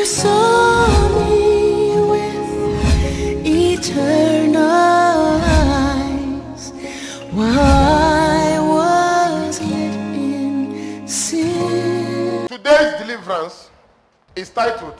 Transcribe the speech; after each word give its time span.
You 0.00 0.06
saw 0.06 0.88
me 1.18 2.00
with 2.08 3.46
eternal 3.46 4.62
eyes 5.44 6.72
while 7.32 7.60
I 7.60 8.58
was 8.60 9.60
yet 9.60 9.94
in 10.16 11.06
sin. 11.06 12.48
Today's 12.48 12.98
deliverance 12.98 13.68
is 14.34 14.48
titled 14.48 14.98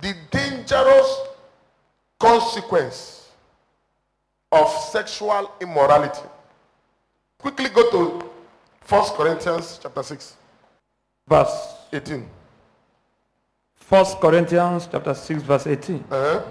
The 0.00 0.16
Dangerous 0.32 1.16
Consequence 2.18 3.28
of 4.50 4.68
Sexual 4.90 5.52
Immorality. 5.60 6.28
Quickly 7.38 7.68
go 7.68 7.90
to 7.92 8.28
1 8.88 9.04
Corinthians 9.16 9.78
chapter 9.80 10.02
6, 10.02 10.34
Verse 11.28 11.74
18. 11.92 12.39
1 13.90 14.04
Corinthians 14.20 14.88
chapter 14.90 15.12
6 15.12 15.42
verse 15.42 15.66
18. 15.66 16.04
Uh-huh. 16.10 16.42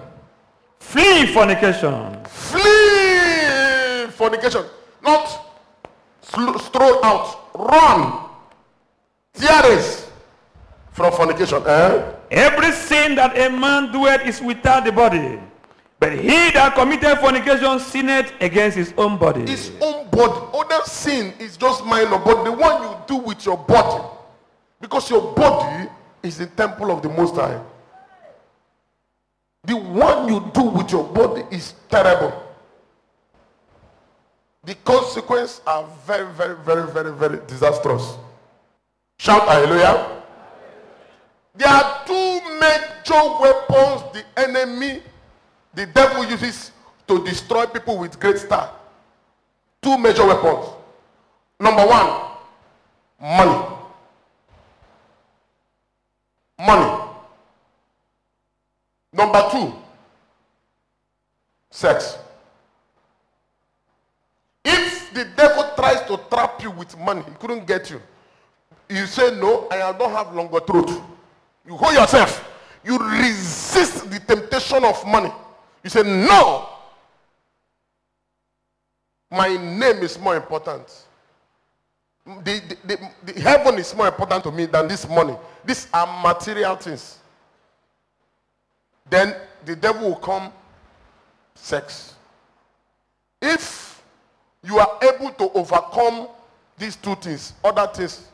Flee 0.78 1.26
fornication. 1.28 2.22
Flee 2.26 4.08
fornication, 4.12 4.66
not 5.02 5.26
stroll 6.22 7.00
out, 7.04 7.50
run. 7.56 8.30
Tears 9.34 10.10
from 10.92 11.14
fornication. 11.14 11.64
Eh? 11.66 12.12
Every 12.32 12.74
sin 12.74 13.16
that 13.16 13.38
a 13.38 13.50
man 13.50 13.94
doeth 13.94 14.26
is 14.28 14.42
without 14.42 14.84
the 14.84 14.92
body. 14.92 15.40
But 15.98 16.20
he 16.20 16.52
that 16.52 16.76
committeth 16.76 17.20
fornication 17.20 17.80
sinneth 17.80 18.34
against 18.42 18.76
his 18.76 18.94
own 18.98 19.18
body. 19.18 19.50
his 19.50 19.72
own 19.82 20.10
body. 20.10 20.58
Other 20.58 20.84
sin 20.84 21.34
is 21.40 21.56
just 21.56 21.86
minor, 21.86 22.20
but 22.20 22.44
the 22.44 22.52
one 22.52 22.82
you 22.84 22.98
do 23.08 23.16
with 23.16 23.46
your 23.46 23.58
body, 23.58 24.04
because 24.82 25.10
your 25.10 25.34
body 25.34 25.90
is 26.24 26.38
the 26.38 26.48
temple 26.48 26.92
of 26.92 27.02
the 27.02 27.10
Most 27.10 27.36
High. 27.36 27.62
The 29.64 29.76
one 29.76 30.28
you 30.28 30.52
do 30.54 30.64
with 30.64 30.92
your 30.92 31.04
body 31.04 31.44
is 31.52 31.74
terrible. 31.90 32.44
The 34.64 34.76
consequences 34.76 35.62
are 35.66 35.88
very, 36.06 36.32
very, 36.34 36.56
very, 36.58 36.92
very, 36.92 37.12
very 37.14 37.40
disastrous. 37.48 38.18
Shout 39.18 39.48
hallelujah. 39.48 40.24
There 41.56 41.68
are 41.68 42.04
two 42.06 42.42
major 42.60 43.40
weapons 43.40 44.04
the 44.14 44.24
enemy, 44.38 45.02
the 45.74 45.86
devil 45.88 46.26
uses 46.26 46.72
to 47.08 47.24
destroy 47.26 47.66
people 47.66 47.98
with 47.98 48.20
great 48.20 48.38
style 48.38 48.80
two 49.82 49.98
major 49.98 50.26
weapons. 50.26 50.68
Number 51.60 51.86
one, 51.86 52.22
money. 53.20 53.76
Money. 56.60 57.04
Number 59.14 59.50
two, 59.52 59.74
sex. 61.72 62.18
If 64.66 65.14
the 65.14 65.26
devil 65.36 65.72
tries 65.76 66.02
to 66.08 66.20
trap 66.30 66.62
you 66.62 66.72
with 66.72 66.98
money, 66.98 67.22
he 67.28 67.32
couldn't 67.40 67.66
get 67.66 67.90
you. 67.90 68.02
You 68.90 69.06
say, 69.06 69.40
No, 69.40 69.68
I 69.72 69.92
don't 69.94 70.12
have 70.12 70.34
longer 70.36 70.60
throat. 70.60 70.90
You 71.66 71.76
hold 71.78 71.94
yourself. 71.94 72.46
You 72.84 72.98
resist 72.98 74.10
the 74.10 74.20
temptation 74.20 74.84
of 74.84 75.06
money. 75.08 75.32
You 75.84 75.90
say, 75.90 76.04
No, 76.04 76.68
my 79.32 79.56
name 79.56 79.98
is 80.04 80.20
more 80.20 80.36
important. 80.36 81.06
The, 82.44 82.62
the, 82.68 82.78
the, 82.86 83.34
the 83.34 83.42
heaven 83.42 83.80
is 83.80 83.96
more 83.96 84.08
important 84.08 84.44
to 84.44 84.52
me 84.52 84.68
than 84.68 84.88
this 84.88 85.08
money. 85.10 85.36
These 85.66 85.88
are 85.92 86.22
material 86.22 86.76
things. 86.76 87.18
Then 89.10 89.36
the 89.66 89.76
devil 89.76 90.10
will 90.10 90.16
come, 90.16 90.52
sex. 91.56 92.14
If 93.42 94.04
you 94.64 94.78
are 94.78 95.00
able 95.02 95.32
to 95.32 95.52
overcome 95.58 96.28
these 96.78 96.96
two 96.96 97.16
things, 97.16 97.54
other 97.64 97.88
things, 97.88 98.28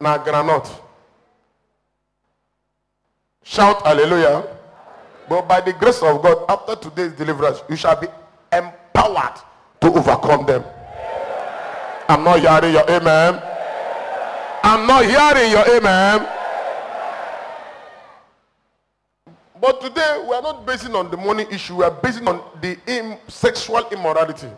na 0.00 0.18
granite. 0.18 0.68
Shout 3.44 3.82
hallelujah. 3.82 4.44
But 5.28 5.46
by 5.46 5.60
the 5.60 5.72
grace 5.72 6.02
of 6.02 6.20
God, 6.20 6.44
after 6.48 6.74
today's 6.74 7.12
deliverance, 7.12 7.62
you 7.68 7.76
shall 7.76 7.94
be 7.94 8.08
empowered 8.52 9.36
to 9.80 9.88
overcome 9.88 10.46
them. 10.46 10.64
I'm 12.10 12.24
not 12.24 12.40
hearing 12.40 12.74
your 12.74 12.90
amen. 12.90 13.40
I'm 14.64 14.84
not 14.84 15.04
hearing 15.04 15.52
your 15.52 15.76
amen. 15.76 16.26
But 19.60 19.80
today 19.80 20.24
we 20.28 20.34
are 20.34 20.42
not 20.42 20.66
basing 20.66 20.96
on 20.96 21.08
the 21.08 21.16
money 21.16 21.46
issue, 21.52 21.76
we 21.76 21.84
are 21.84 21.90
basing 21.92 22.26
on 22.26 22.42
the 22.60 22.76
im- 22.88 23.16
sexual 23.28 23.86
immorality. 23.92 24.48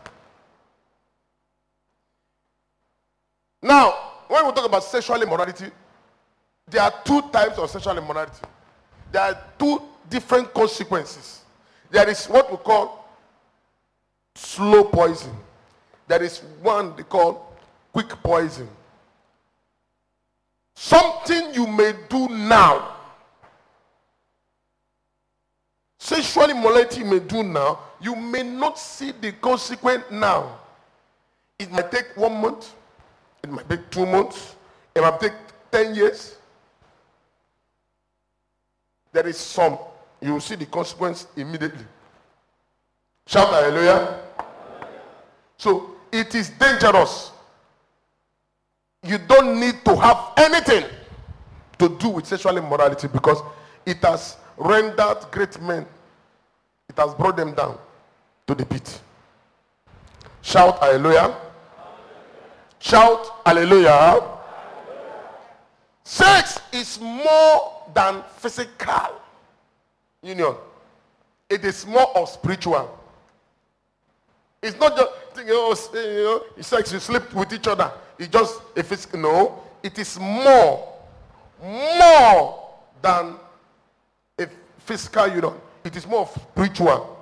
Now, 3.60 3.92
when 4.28 4.46
we 4.46 4.52
talk 4.52 4.64
about 4.64 4.82
sexual 4.84 5.20
immorality, 5.20 5.66
there 6.70 6.80
are 6.82 6.94
two 7.04 7.20
types 7.30 7.58
of 7.58 7.68
sexual 7.68 7.98
immorality. 7.98 8.46
There 9.10 9.20
are 9.20 9.38
two 9.58 9.82
different 10.08 10.54
consequences. 10.54 11.42
There 11.90 12.08
is 12.08 12.24
what 12.26 12.50
we 12.50 12.56
call 12.56 13.06
slow 14.34 14.84
poison. 14.84 15.36
There 16.12 16.24
is 16.24 16.40
one 16.60 16.94
they 16.94 17.04
call 17.04 17.56
quick 17.90 18.10
poison. 18.22 18.68
Something 20.74 21.54
you 21.54 21.66
may 21.66 21.94
do 22.10 22.28
now. 22.28 22.96
Sexual 25.98 26.50
immorality 26.50 27.00
you 27.00 27.06
may 27.06 27.18
do 27.20 27.42
now. 27.42 27.78
You 27.98 28.14
may 28.14 28.42
not 28.42 28.78
see 28.78 29.12
the 29.12 29.32
consequence 29.32 30.04
now. 30.10 30.58
It 31.58 31.72
might 31.72 31.90
take 31.90 32.14
one 32.14 32.42
month. 32.42 32.74
It 33.42 33.48
might 33.48 33.66
take 33.70 33.88
two 33.88 34.04
months. 34.04 34.54
It 34.94 35.00
might 35.00 35.18
take 35.18 35.32
10 35.70 35.94
years. 35.94 36.36
There 39.12 39.26
is 39.26 39.38
some. 39.38 39.78
You 40.20 40.34
will 40.34 40.40
see 40.40 40.56
the 40.56 40.66
consequence 40.66 41.26
immediately. 41.34 41.86
Shout 43.26 43.48
hallelujah. 43.48 44.20
So 45.56 45.91
it 46.12 46.34
is 46.34 46.50
dangerous. 46.50 47.30
You 49.02 49.18
don't 49.18 49.58
need 49.58 49.84
to 49.84 49.96
have 49.96 50.32
anything 50.36 50.84
to 51.78 51.88
do 51.98 52.10
with 52.10 52.26
sexual 52.26 52.56
immorality 52.56 53.08
because 53.08 53.38
it 53.84 53.96
has 53.98 54.36
rendered 54.56 55.18
great 55.30 55.60
men, 55.60 55.86
it 56.88 56.96
has 56.96 57.14
brought 57.14 57.36
them 57.36 57.54
down 57.54 57.78
to 58.46 58.54
the 58.54 58.64
pit. 58.64 59.00
Shout 60.42 60.78
hallelujah. 60.78 61.36
Shout 62.78 63.40
hallelujah. 63.46 64.28
Sex 66.04 66.60
is 66.72 67.00
more 67.00 67.72
than 67.94 68.22
physical 68.36 69.20
union. 70.22 70.54
It 71.48 71.64
is 71.64 71.86
more 71.86 72.16
of 72.16 72.28
spiritual. 72.28 72.98
It's 74.62 74.78
not 74.78 74.96
just 74.96 75.10
you 75.38 75.46
know, 75.46 75.74
you 75.94 76.24
know 76.24 76.62
sex 76.62 76.92
you 76.92 77.00
sleep 77.00 77.32
with 77.34 77.52
each 77.52 77.66
other. 77.66 77.92
It's 78.18 78.28
just 78.28 78.60
a 78.76 78.82
physical. 78.82 79.18
No, 79.18 79.62
it 79.82 79.98
is 79.98 80.18
more, 80.18 80.88
more 81.60 82.70
than 83.00 83.34
a 84.38 84.46
physical 84.78 85.26
union. 85.28 85.54
It 85.84 85.96
is 85.96 86.06
more 86.06 86.28
spiritual 86.28 87.18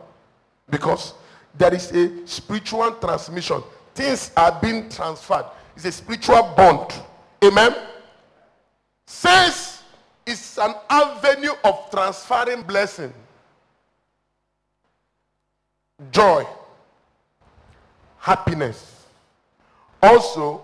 because 0.68 1.14
there 1.56 1.72
is 1.72 1.90
a 1.92 2.26
spiritual 2.26 2.92
transmission. 2.92 3.62
Things 3.94 4.30
are 4.36 4.58
being 4.60 4.88
transferred. 4.90 5.46
It's 5.74 5.86
a 5.86 5.92
spiritual 5.92 6.42
bond. 6.56 6.92
Amen. 7.42 7.74
Sex 9.06 9.82
is 10.26 10.58
an 10.58 10.74
avenue 10.88 11.52
of 11.64 11.90
transferring 11.90 12.62
blessing, 12.62 13.12
joy, 16.12 16.46
happiness. 18.30 19.06
Also, 20.00 20.62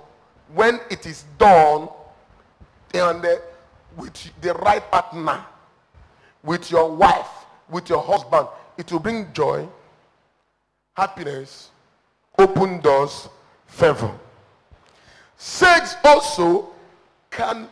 when 0.55 0.79
it 0.89 1.05
is 1.05 1.25
done 1.37 1.89
and 2.95 3.25
uh, 3.25 3.35
with 3.97 4.31
the 4.41 4.55
right 4.55 4.89
partner, 4.89 5.45
with 6.45 6.71
your 6.71 6.89
wife, 6.95 7.27
with 7.69 7.89
your 7.89 8.01
husband, 8.01 8.47
it 8.79 8.91
will 8.93 9.01
bring 9.01 9.27
joy, 9.33 9.67
happiness, 10.97 11.71
open 12.39 12.81
doors, 12.81 13.29
favor. 13.67 14.13
Sex 15.37 15.97
also 16.05 16.69
can 17.33 17.69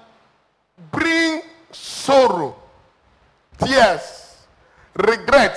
bring 0.91 1.41
sorrow, 1.71 2.57
tears, 3.65 4.39
regret, 4.97 5.57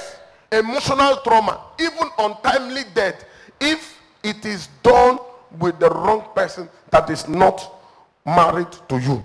emotional 0.51 1.17
trauma, 1.23 1.59
even 1.79 2.07
untimely 2.19 2.83
death 2.93 3.25
if 3.59 3.96
it 4.23 4.45
is 4.45 4.67
done 4.83 5.19
with 5.59 5.79
the 5.79 5.89
wrong 5.89 6.25
person 6.35 6.69
that 6.89 7.09
is 7.09 7.27
not 7.27 7.73
married 8.25 8.71
to 8.89 8.99
you. 8.99 9.23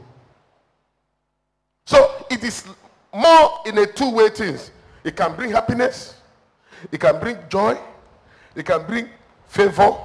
So 1.87 2.27
it 2.31 2.45
is 2.45 2.65
more 3.13 3.61
in 3.67 3.77
a 3.79 3.87
two-way 3.87 4.29
thing. 4.31 4.57
It 5.05 5.17
can 5.17 5.35
bring 5.35 5.51
happiness. 5.51 6.15
It 6.91 7.01
can 7.01 7.19
bring 7.21 7.37
joy. 7.49 7.77
It 8.55 8.65
can 8.65 8.87
bring 8.87 9.09
favor. 9.49 9.97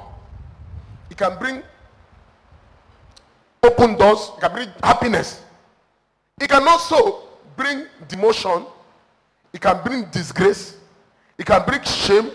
It 1.09 1.17
can 1.17 1.37
bring 1.37 1.63
open 3.63 3.95
doors. 3.97 4.31
It 4.37 4.41
can 4.41 4.51
bring 4.51 4.69
happiness. 4.83 5.41
It 6.39 6.49
can 6.49 6.67
also 6.67 7.23
bring 7.55 7.85
demotion. 8.07 8.65
It 9.53 9.61
can 9.61 9.81
bring 9.83 10.05
disgrace. 10.05 10.77
It 11.37 11.45
can 11.45 11.63
bring 11.65 11.83
shame. 11.83 12.31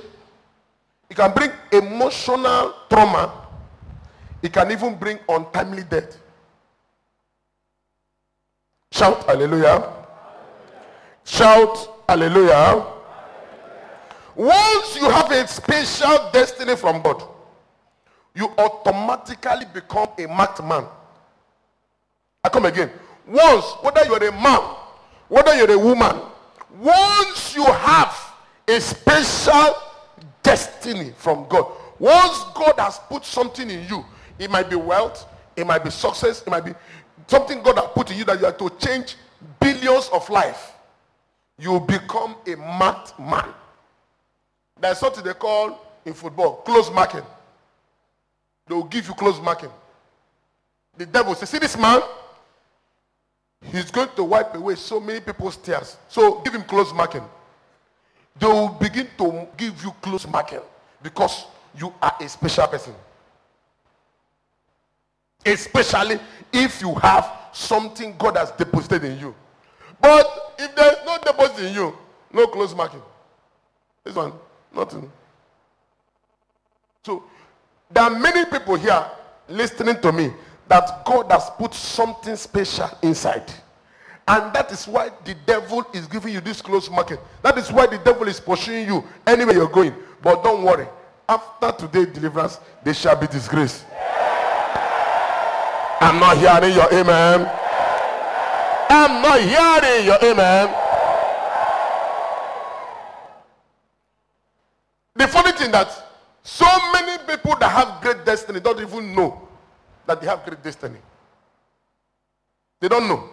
It 1.12 1.16
can 1.16 1.30
bring 1.34 1.50
emotional 1.70 2.72
trauma. 2.88 3.46
It 4.40 4.50
can 4.50 4.70
even 4.72 4.94
bring 4.96 5.18
untimely 5.28 5.82
death. 5.82 6.16
Shout 8.90 9.22
hallelujah. 9.24 9.92
Shout 11.22 12.04
hallelujah. 12.08 12.86
Once 14.34 14.96
you 14.96 15.10
have 15.10 15.30
a 15.30 15.46
special 15.46 16.30
destiny 16.32 16.76
from 16.76 17.02
God, 17.02 17.22
you 18.34 18.48
automatically 18.56 19.66
become 19.74 20.08
a 20.18 20.26
marked 20.26 20.64
man. 20.64 20.86
I 22.42 22.48
come 22.48 22.64
again. 22.64 22.90
Once, 23.26 23.66
whether 23.82 24.02
you're 24.06 24.28
a 24.28 24.32
man, 24.32 24.62
whether 25.28 25.54
you're 25.56 25.72
a 25.72 25.78
woman, 25.78 26.22
once 26.80 27.54
you 27.54 27.64
have 27.66 28.16
a 28.66 28.80
special 28.80 29.74
destiny 30.42 31.12
from 31.16 31.46
God, 31.48 31.66
once 31.98 32.44
God 32.54 32.74
has 32.78 32.98
put 32.98 33.24
something 33.24 33.70
in 33.70 33.86
you, 33.88 34.04
it 34.38 34.50
might 34.50 34.68
be 34.68 34.76
wealth, 34.76 35.26
it 35.56 35.66
might 35.66 35.84
be 35.84 35.90
success, 35.90 36.42
it 36.42 36.50
might 36.50 36.64
be 36.64 36.74
something 37.26 37.62
God 37.62 37.76
has 37.76 37.88
put 37.94 38.10
in 38.10 38.18
you 38.18 38.24
that 38.24 38.38
you 38.38 38.46
have 38.46 38.58
to 38.58 38.70
change 38.78 39.16
billions 39.60 40.08
of 40.12 40.28
life. 40.28 40.72
You 41.58 41.78
become 41.80 42.36
a 42.46 42.56
marked 42.56 43.18
man. 43.18 43.48
There's 44.80 44.98
something 44.98 45.22
they 45.22 45.34
call 45.34 45.78
in 46.04 46.12
football 46.12 46.56
close 46.56 46.90
marking. 46.90 47.22
They 48.66 48.74
will 48.74 48.84
give 48.84 49.06
you 49.06 49.14
close 49.14 49.40
marking. 49.40 49.70
The 50.96 51.06
devil 51.06 51.34
says, 51.34 51.50
see 51.50 51.58
this 51.58 51.76
man? 51.78 52.00
He's 53.64 53.90
going 53.90 54.08
to 54.16 54.24
wipe 54.24 54.54
away 54.54 54.74
so 54.74 54.98
many 54.98 55.20
people's 55.20 55.56
tears. 55.56 55.96
So 56.08 56.40
give 56.40 56.54
him 56.54 56.62
close 56.62 56.92
marking. 56.92 57.22
They 58.38 58.46
will 58.46 58.68
begin 58.68 59.08
to 59.18 59.46
give 59.56 59.82
you 59.84 59.92
close 60.00 60.26
marking 60.26 60.60
because 61.02 61.46
you 61.78 61.92
are 62.00 62.16
a 62.20 62.28
special 62.28 62.66
person. 62.66 62.94
Especially 65.44 66.18
if 66.52 66.80
you 66.80 66.94
have 66.94 67.30
something 67.52 68.14
God 68.16 68.36
has 68.36 68.50
deposited 68.52 69.04
in 69.04 69.18
you. 69.18 69.34
But 70.00 70.54
if 70.58 70.74
there's 70.74 70.96
no 71.04 71.18
deposit 71.18 71.66
in 71.66 71.74
you, 71.74 71.96
no 72.32 72.46
close 72.46 72.74
marking. 72.74 73.02
This 74.04 74.14
one, 74.14 74.32
nothing. 74.74 75.10
So 77.04 77.24
there 77.90 78.04
are 78.04 78.10
many 78.18 78.44
people 78.46 78.76
here 78.76 79.04
listening 79.48 80.00
to 80.00 80.12
me 80.12 80.32
that 80.68 81.04
God 81.04 81.30
has 81.30 81.50
put 81.50 81.74
something 81.74 82.36
special 82.36 82.88
inside. 83.02 83.52
And 84.28 84.52
that 84.54 84.70
is 84.70 84.86
why 84.86 85.10
the 85.24 85.34
devil 85.46 85.84
is 85.92 86.06
giving 86.06 86.32
you 86.32 86.40
this 86.40 86.62
close 86.62 86.88
market. 86.88 87.18
That 87.42 87.58
is 87.58 87.72
why 87.72 87.86
the 87.86 87.98
devil 87.98 88.28
is 88.28 88.38
pursuing 88.38 88.86
you 88.86 89.04
anywhere 89.26 89.54
you're 89.54 89.68
going. 89.68 89.94
But 90.22 90.44
don't 90.44 90.62
worry. 90.62 90.86
After 91.28 91.72
today's 91.72 92.14
deliverance, 92.14 92.58
they 92.84 92.92
shall 92.92 93.16
be 93.16 93.26
disgraced. 93.26 93.84
I'm 96.00 96.18
not 96.18 96.36
hearing 96.36 96.74
your 96.74 96.92
amen. 96.92 97.50
I'm 98.90 99.22
not 99.22 99.40
hearing 99.40 100.06
your 100.06 100.18
amen. 100.22 100.74
The 105.14 105.28
funny 105.28 105.52
thing 105.52 105.70
that 105.72 105.88
so 106.42 106.66
many 106.92 107.18
people 107.24 107.56
that 107.56 107.70
have 107.70 108.02
great 108.02 108.24
destiny 108.24 108.60
don't 108.60 108.80
even 108.80 109.14
know 109.14 109.48
that 110.06 110.20
they 110.20 110.26
have 110.26 110.44
great 110.44 110.62
destiny. 110.62 110.98
They 112.80 112.88
don't 112.88 113.06
know. 113.06 113.30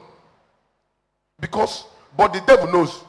Because, 1.39 1.85
but 2.15 2.33
the 2.33 2.41
devil 2.41 2.71
knows. 2.71 3.03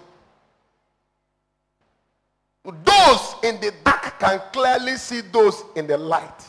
Those 2.65 3.35
in 3.43 3.61
the 3.61 3.73
dark 3.85 4.19
can 4.19 4.41
clearly 4.53 4.97
see 4.97 5.23
those 5.23 5.65
in 5.75 5.87
the 5.87 5.97
light. 5.97 6.47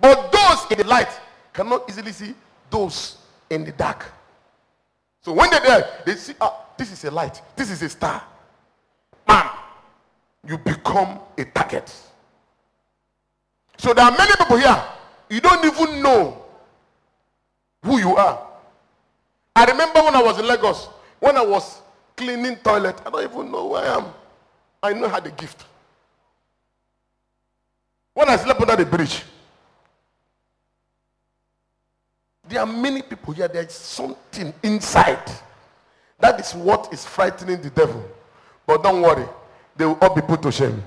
But 0.00 0.32
those 0.32 0.70
in 0.70 0.78
the 0.78 0.84
light 0.84 1.20
cannot 1.52 1.88
easily 1.88 2.12
see 2.12 2.34
those 2.70 3.18
in 3.50 3.64
the 3.64 3.72
dark. 3.72 4.10
So 5.22 5.32
when 5.32 5.50
they're 5.50 5.60
there, 5.60 6.02
they 6.04 6.14
see, 6.16 6.34
ah, 6.40 6.64
this 6.76 6.92
is 6.92 7.04
a 7.04 7.10
light, 7.10 7.40
this 7.54 7.70
is 7.70 7.80
a 7.82 7.88
star. 7.88 8.22
Bam! 9.26 9.48
You 10.46 10.58
become 10.58 11.20
a 11.38 11.44
target. 11.44 11.94
So 13.78 13.94
there 13.94 14.04
are 14.04 14.16
many 14.16 14.32
people 14.36 14.56
here, 14.56 14.84
you 15.30 15.40
don't 15.40 15.64
even 15.64 16.02
know 16.02 16.42
who 17.82 17.98
you 17.98 18.16
are. 18.16 18.53
I 19.56 19.64
remember 19.66 20.02
when 20.02 20.14
I 20.16 20.22
was 20.22 20.38
in 20.38 20.46
Lagos, 20.46 20.88
when 21.20 21.36
I 21.36 21.42
was 21.42 21.80
cleaning 22.16 22.56
toilet, 22.56 23.00
I 23.06 23.10
don't 23.10 23.24
even 23.24 23.52
know 23.52 23.66
where 23.66 23.84
I 23.84 23.96
am. 23.98 24.06
I 24.82 24.92
know 24.92 25.06
I 25.06 25.10
had 25.10 25.26
a 25.26 25.30
gift. 25.30 25.64
When 28.12 28.28
I 28.28 28.36
slept 28.36 28.60
under 28.60 28.76
the 28.76 28.84
bridge, 28.84 29.22
there 32.48 32.60
are 32.60 32.66
many 32.66 33.02
people 33.02 33.32
here. 33.32 33.48
There's 33.48 33.72
something 33.72 34.52
inside. 34.62 35.30
That 36.18 36.38
is 36.40 36.54
what 36.54 36.92
is 36.92 37.04
frightening 37.04 37.60
the 37.60 37.70
devil. 37.70 38.04
But 38.66 38.82
don't 38.82 39.02
worry, 39.02 39.26
they 39.76 39.84
will 39.84 39.98
all 40.00 40.14
be 40.14 40.20
put 40.20 40.42
to 40.42 40.52
shame. 40.52 40.82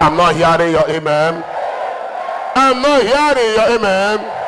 I'm 0.00 0.16
not 0.16 0.34
hearing 0.36 0.72
your 0.72 0.88
amen. 0.88 1.44
I'm 2.54 2.82
not 2.82 3.02
hearing 3.02 3.54
your 3.54 3.78
amen. 3.78 4.45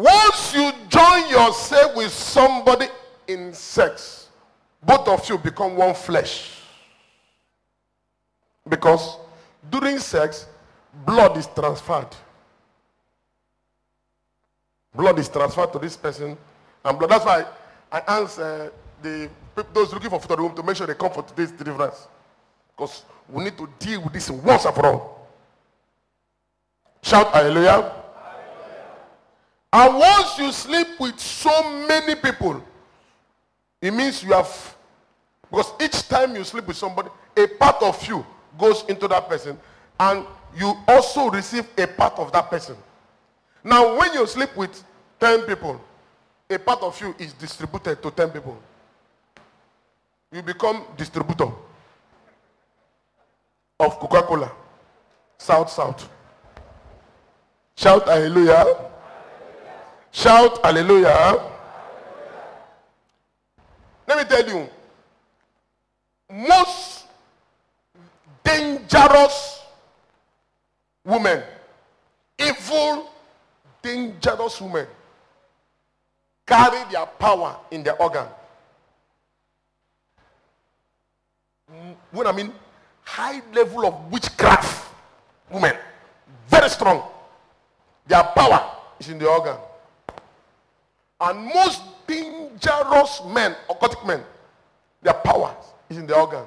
Once 0.00 0.54
you 0.54 0.72
join 0.88 1.28
yourself 1.28 1.94
with 1.94 2.10
somebody 2.10 2.86
in 3.28 3.52
sex, 3.52 4.28
both 4.82 5.06
of 5.06 5.28
you 5.28 5.36
become 5.36 5.76
one 5.76 5.92
flesh. 5.94 6.62
Because 8.66 9.18
during 9.70 9.98
sex, 9.98 10.46
blood 11.04 11.36
is 11.36 11.46
transferred. 11.48 12.08
Blood 14.94 15.18
is 15.18 15.28
transferred 15.28 15.70
to 15.74 15.78
this 15.78 15.98
person, 15.98 16.36
and 16.82 16.98
blood. 16.98 17.10
That's 17.10 17.24
why 17.26 17.44
I 17.92 18.20
answer 18.20 18.72
uh, 18.72 19.02
the 19.02 19.28
those 19.74 19.92
looking 19.92 20.08
for 20.08 20.18
food 20.18 20.38
room 20.38 20.56
to 20.56 20.62
make 20.62 20.76
sure 20.76 20.86
they 20.86 20.94
come 20.94 21.12
for 21.12 21.22
today's 21.22 21.52
deliverance. 21.52 22.08
Because 22.74 23.04
we 23.28 23.44
need 23.44 23.58
to 23.58 23.68
deal 23.78 24.00
with 24.02 24.14
this 24.14 24.30
once 24.30 24.64
and 24.64 24.74
for 24.74 24.86
all. 24.86 25.28
Shout 27.02 27.30
hallelujah. 27.34 27.99
And 29.72 29.96
once 29.98 30.38
you 30.38 30.50
sleep 30.50 30.88
with 30.98 31.18
so 31.18 31.86
many 31.86 32.16
people, 32.16 32.62
it 33.80 33.92
means 33.92 34.22
you 34.22 34.32
have, 34.32 34.76
because 35.48 35.72
each 35.80 36.08
time 36.08 36.34
you 36.34 36.44
sleep 36.44 36.66
with 36.66 36.76
somebody, 36.76 37.08
a 37.36 37.46
part 37.46 37.82
of 37.82 38.06
you 38.06 38.26
goes 38.58 38.84
into 38.88 39.06
that 39.08 39.28
person, 39.28 39.56
and 39.98 40.26
you 40.56 40.74
also 40.88 41.30
receive 41.30 41.66
a 41.78 41.86
part 41.86 42.18
of 42.18 42.32
that 42.32 42.50
person. 42.50 42.76
Now, 43.62 43.96
when 43.96 44.12
you 44.12 44.26
sleep 44.26 44.56
with 44.56 44.82
10 45.20 45.42
people, 45.42 45.80
a 46.48 46.58
part 46.58 46.82
of 46.82 47.00
you 47.00 47.14
is 47.18 47.32
distributed 47.34 48.02
to 48.02 48.10
10 48.10 48.30
people. 48.30 48.60
You 50.32 50.42
become 50.42 50.84
distributor 50.96 51.50
of 53.78 53.98
Coca-Cola. 54.00 54.50
South, 55.38 55.70
South. 55.70 56.08
Shout 57.76 58.06
hallelujah. 58.06 58.89
Shout 60.12 60.64
hallelujah. 60.64 61.40
Let 64.06 64.18
me 64.18 64.24
tell 64.24 64.48
you, 64.48 64.68
most 66.28 67.04
dangerous 68.42 69.62
women, 71.04 71.42
evil, 72.38 73.08
dangerous 73.80 74.60
women, 74.60 74.86
carry 76.44 76.90
their 76.90 77.06
power 77.06 77.56
in 77.70 77.84
their 77.84 78.00
organ. 78.02 78.26
When 82.10 82.26
I 82.26 82.32
mean 82.32 82.52
high 83.04 83.40
level 83.52 83.86
of 83.86 84.10
witchcraft 84.12 84.92
women, 85.50 85.76
very 86.48 86.68
strong. 86.68 87.08
Their 88.08 88.24
power 88.24 88.72
is 88.98 89.08
in 89.08 89.18
the 89.18 89.28
organ. 89.28 89.56
And 91.20 91.44
most 91.46 91.82
dangerous 92.06 93.20
men, 93.26 93.54
occultic 93.68 94.06
men, 94.06 94.22
their 95.02 95.14
power 95.14 95.54
is 95.88 95.98
in 95.98 96.06
the 96.06 96.16
organ. 96.16 96.44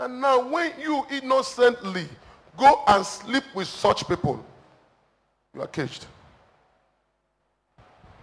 And 0.00 0.20
now 0.20 0.48
when 0.48 0.72
you 0.80 1.04
innocently 1.10 2.06
go 2.56 2.82
and 2.88 3.04
sleep 3.04 3.44
with 3.54 3.68
such 3.68 4.06
people, 4.08 4.44
you 5.54 5.62
are 5.62 5.66
caged. 5.66 6.06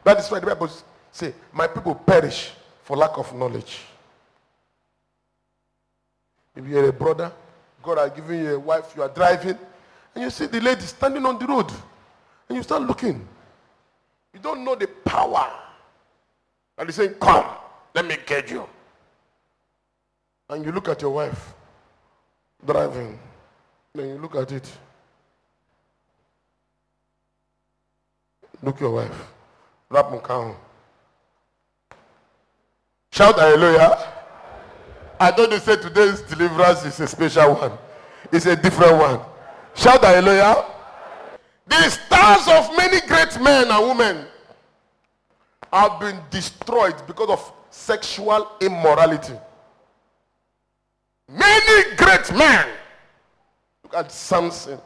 That 0.03 0.19
is 0.19 0.29
why 0.29 0.39
the 0.39 0.45
Bible 0.45 0.69
say, 1.11 1.33
My 1.51 1.67
people 1.67 1.95
perish 1.95 2.51
for 2.83 2.95
lack 2.95 3.17
of 3.17 3.33
knowledge. 3.33 3.79
If 6.55 6.65
you're 6.67 6.87
a 6.87 6.93
brother, 6.93 7.31
God 7.83 7.97
has 7.97 8.11
given 8.11 8.43
you 8.43 8.55
a 8.55 8.59
wife, 8.59 8.93
you 8.95 9.01
are 9.03 9.09
driving, 9.09 9.57
and 10.13 10.23
you 10.23 10.29
see 10.29 10.45
the 10.45 10.61
lady 10.61 10.81
standing 10.81 11.25
on 11.25 11.37
the 11.37 11.45
road, 11.45 11.71
and 12.47 12.57
you 12.57 12.63
start 12.63 12.83
looking. 12.83 13.27
You 14.33 14.39
don't 14.39 14.63
know 14.63 14.75
the 14.75 14.87
power. 14.87 15.51
And 16.77 16.87
he's 16.89 16.95
saying, 16.95 17.15
Come, 17.15 17.45
let 17.93 18.05
me 18.05 18.17
get 18.25 18.49
you. 18.51 18.67
And 20.49 20.65
you 20.65 20.71
look 20.71 20.89
at 20.89 21.01
your 21.01 21.11
wife 21.11 21.53
driving. 22.65 23.19
Then 23.93 24.09
you 24.09 24.17
look 24.17 24.35
at 24.35 24.51
it. 24.51 24.69
Look 28.61 28.79
your 28.79 28.91
wife. 28.91 29.27
Rap 29.89 30.11
on 30.29 30.55
Shout 33.11 33.39
hallelujah. 33.39 34.11
I 35.19 35.31
don't 35.31 35.53
say 35.61 35.77
today's 35.77 36.21
deliverance 36.21 36.83
is 36.83 36.99
a 36.99 37.07
special 37.07 37.53
one. 37.55 37.71
It's 38.31 38.45
a 38.45 38.55
different 38.55 38.97
one. 38.97 39.21
Shout 39.73 40.03
hallelujah. 40.03 40.65
The 41.67 41.89
stars 41.89 42.47
of 42.47 42.75
many 42.75 42.99
great 43.07 43.39
men 43.39 43.71
and 43.71 43.87
women 43.87 44.25
have 45.75 45.99
been 45.99 46.19
destroyed 46.29 46.95
because 47.07 47.29
of 47.29 47.53
sexual 47.69 48.51
immorality. 48.61 49.33
Many 51.27 51.95
great 51.95 52.31
men. 52.33 52.67
Look 53.83 53.95
at 53.95 54.11
Samson. 54.11 54.79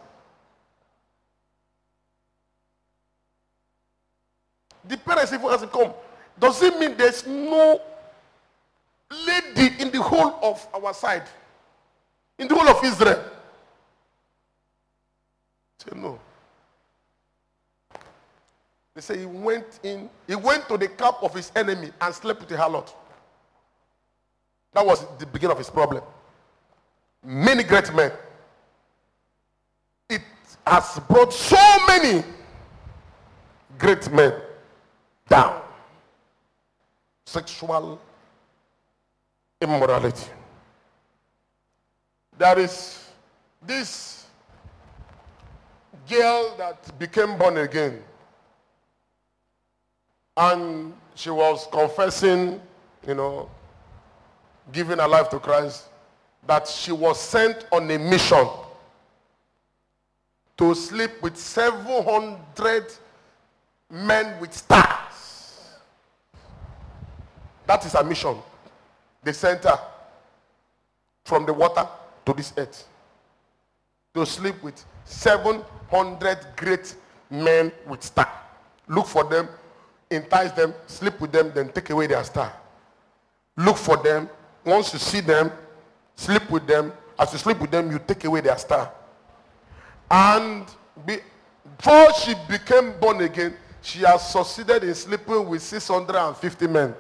The 4.86 4.98
parents 4.98 5.34
even 5.34 5.50
has 5.50 5.66
come. 5.72 5.94
Does 6.40 6.64
it 6.64 6.80
mean 6.80 6.98
there's 6.98 7.28
no 7.28 7.82
lady 9.28 9.82
in 9.82 9.92
the 9.92 10.02
whole 10.02 10.40
of 10.42 10.68
our 10.74 10.94
side? 10.94 11.24
In 12.38 12.48
the 12.48 12.56
whole 12.56 12.68
of 12.68 12.84
Israel? 12.84 13.24
Say 15.78 15.92
no. 15.96 16.20
They 19.00 19.16
say 19.16 19.20
he 19.20 19.26
went 19.26 19.80
in, 19.82 20.10
he 20.28 20.36
went 20.36 20.68
to 20.68 20.78
the 20.78 20.90
camp 20.90 21.20
of 21.22 21.34
his 21.34 21.54
enemy 21.56 21.90
and 22.02 22.14
slept 22.14 22.42
with 22.42 22.52
a 22.52 22.58
harlot. 22.58 22.94
That 24.74 24.86
was 24.86 25.06
the 25.18 25.26
beginning 25.26 25.54
of 25.54 25.58
his 25.58 25.70
problem. 25.70 26.04
Many 27.24 27.64
great 27.64 27.94
men. 27.94 28.12
It 30.10 30.22
has 30.68 31.00
brought 31.08 31.32
so 31.32 31.56
many 31.88 32.26
great 33.78 34.12
men 34.12 34.34
down. 35.30 35.62
Sexual 37.26 38.02
immorality. 39.62 40.30
There 42.38 42.60
is 42.60 43.02
this 43.66 44.26
girl 46.10 46.54
that 46.58 47.00
became 47.00 47.38
born 47.38 47.60
again. 47.60 48.04
And 50.40 50.94
she 51.16 51.30
was 51.30 51.68
confessing, 51.70 52.62
you 53.06 53.14
know, 53.14 53.50
giving 54.72 54.98
her 55.00 55.08
life 55.08 55.30
to 55.32 55.40
Christ, 55.40 55.88
that 56.48 56.66
she 56.66 56.94
was 56.94 57.20
sent 57.20 57.66
on 57.74 57.92
a 57.92 58.00
mission 58.00 58.48
to 60.58 60.74
sleep 60.74 61.12
with 61.22 61.36
700 61.36 62.86
men 63.92 64.40
with 64.40 64.54
stars. 64.54 65.76
That 67.68 67.86
is 67.86 67.92
her 67.92 68.04
mission. 68.04 68.38
They 69.22 69.34
sent 69.34 69.66
her 69.66 69.80
from 71.26 71.46
the 71.46 71.54
water 71.54 71.86
to 72.26 72.34
this 72.34 72.54
earth 72.56 72.88
to 74.14 74.26
sleep 74.26 74.64
with 74.64 74.84
700 75.04 76.48
great 76.56 76.96
men 77.30 77.74
with 77.88 78.04
stars. 78.04 78.28
Look 78.88 79.06
for 79.06 79.26
them, 79.26 79.50
entice 80.10 80.52
them, 80.52 80.74
sleep 80.88 81.20
with 81.20 81.32
them, 81.32 81.52
then 81.54 81.70
take 81.70 81.90
away 81.90 82.08
their 82.08 82.24
star. 82.24 82.54
Look 83.56 83.78
for 83.78 83.98
them. 83.98 84.30
Once 84.66 84.94
you 84.94 85.00
see 85.00 85.22
them, 85.22 85.52
sleep 86.16 86.50
with 86.50 86.66
them. 86.66 86.94
As 87.18 87.32
you 87.34 87.40
sleep 87.40 87.60
with 87.60 87.72
them, 87.72 87.92
you 87.92 88.00
take 88.00 88.24
away 88.26 88.42
their 88.42 88.58
star. 88.58 88.92
And 90.10 90.66
before 91.06 92.14
she 92.14 92.34
became 92.50 92.94
born 93.00 93.22
again, 93.22 93.56
she 93.82 94.00
has 94.00 94.32
succeeded 94.32 94.84
in 94.84 94.96
sleeping 94.96 95.48
with 95.48 95.62
650 95.62 96.68
men. 96.68 96.96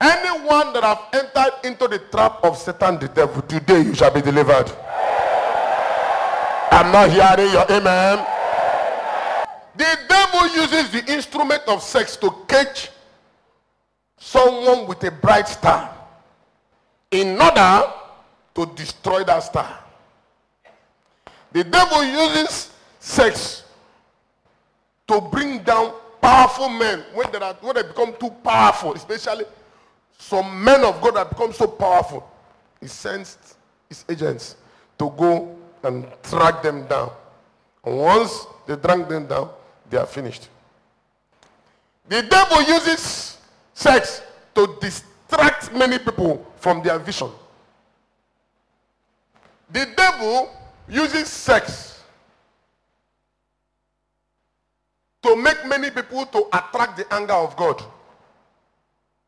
Anyone 0.00 0.72
that 0.74 0.84
have 0.84 1.00
entered 1.12 1.66
into 1.66 1.88
the 1.88 1.98
trap 2.10 2.40
of 2.44 2.58
Satan 2.58 2.98
the 2.98 3.08
devil, 3.08 3.40
today 3.42 3.80
you 3.80 3.94
shall 3.94 4.12
be 4.12 4.20
delivered. 4.20 4.70
I'm 6.76 6.92
not 6.92 7.10
hearing 7.10 7.52
your 7.52 7.64
amen. 7.70 8.18
The 9.78 9.98
devil 10.10 10.46
uses 10.48 10.90
the 10.90 11.10
instrument 11.10 11.62
of 11.68 11.82
sex 11.82 12.18
to 12.18 12.30
catch 12.46 12.90
someone 14.18 14.86
with 14.86 15.02
a 15.04 15.10
bright 15.10 15.48
star 15.48 15.96
in 17.10 17.40
order 17.40 17.82
to 18.56 18.66
destroy 18.74 19.24
that 19.24 19.42
star. 19.44 19.84
The 21.52 21.64
devil 21.64 22.04
uses 22.04 22.70
sex 23.00 23.64
to 25.08 25.22
bring 25.22 25.62
down 25.62 25.94
powerful 26.20 26.68
men 26.68 27.04
when 27.14 27.32
they, 27.32 27.38
are, 27.38 27.54
when 27.62 27.74
they 27.74 27.84
become 27.84 28.14
too 28.20 28.28
powerful, 28.44 28.92
especially 28.92 29.46
some 30.18 30.62
men 30.62 30.84
of 30.84 31.00
God 31.00 31.16
have 31.16 31.30
become 31.30 31.54
so 31.54 31.68
powerful. 31.68 32.30
He 32.82 32.86
sends 32.86 33.56
his 33.88 34.04
agents 34.10 34.56
to 34.98 35.08
go 35.16 35.56
and 35.82 36.06
track 36.22 36.62
them 36.62 36.86
down. 36.86 37.10
And 37.84 37.96
once 37.98 38.46
they 38.66 38.76
drag 38.76 39.08
them 39.08 39.26
down, 39.26 39.50
they 39.88 39.96
are 39.96 40.06
finished. 40.06 40.48
The 42.08 42.22
devil 42.22 42.62
uses 42.62 43.38
sex 43.74 44.22
to 44.54 44.76
distract 44.80 45.72
many 45.72 45.98
people 45.98 46.44
from 46.56 46.82
their 46.82 46.98
vision. 46.98 47.30
The 49.70 49.86
devil 49.96 50.50
uses 50.88 51.28
sex 51.28 52.00
to 55.22 55.36
make 55.36 55.66
many 55.66 55.90
people 55.90 56.24
to 56.26 56.46
attract 56.52 56.96
the 56.96 57.12
anger 57.12 57.34
of 57.34 57.56
God. 57.56 57.82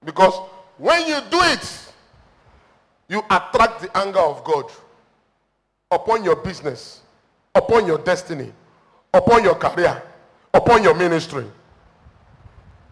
Because 0.05 0.35
when 0.77 1.07
you 1.09 1.19
do 1.31 1.41
it, 1.43 1.93
you 3.09 3.19
attract 3.31 3.83
the 3.83 3.97
anger 3.97 4.21
of 4.21 4.45
God 4.45 4.71
upon 5.91 6.25
your 6.25 6.37
business, 6.37 7.01
upon 7.55 7.87
your 7.87 7.99
destiny, 7.99 8.53
upon 9.13 9.43
your 9.43 9.55
career, 9.55 10.03
upon 10.53 10.83
your 10.83 10.95
ministry. 10.95 11.47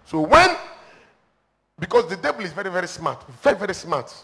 So 0.05 0.21
when, 0.21 0.57
because 1.79 2.09
the 2.09 2.17
devil 2.17 2.45
is 2.45 2.53
very, 2.53 2.71
very 2.71 2.88
smart, 2.88 3.25
very, 3.43 3.57
very 3.59 3.75
smart. 3.75 4.15